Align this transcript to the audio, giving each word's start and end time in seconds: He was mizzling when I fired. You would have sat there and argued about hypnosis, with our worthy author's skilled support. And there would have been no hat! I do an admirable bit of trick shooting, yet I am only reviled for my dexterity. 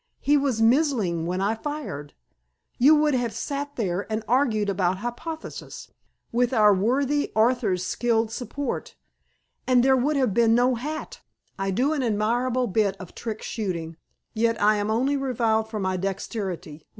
He 0.19 0.35
was 0.35 0.63
mizzling 0.63 1.27
when 1.27 1.41
I 1.41 1.53
fired. 1.53 2.15
You 2.79 2.95
would 2.95 3.13
have 3.13 3.35
sat 3.35 3.75
there 3.75 4.11
and 4.11 4.23
argued 4.27 4.67
about 4.67 5.01
hypnosis, 5.01 5.91
with 6.31 6.53
our 6.53 6.73
worthy 6.73 7.31
author's 7.35 7.85
skilled 7.85 8.31
support. 8.31 8.95
And 9.67 9.83
there 9.83 9.95
would 9.95 10.15
have 10.15 10.33
been 10.33 10.55
no 10.55 10.73
hat! 10.73 11.21
I 11.59 11.69
do 11.69 11.93
an 11.93 12.01
admirable 12.01 12.65
bit 12.65 12.97
of 12.97 13.13
trick 13.13 13.43
shooting, 13.43 13.95
yet 14.33 14.59
I 14.59 14.77
am 14.77 14.89
only 14.89 15.17
reviled 15.17 15.69
for 15.69 15.79
my 15.79 15.97
dexterity. 15.97 16.83